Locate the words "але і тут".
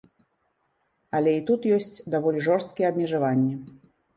1.19-1.67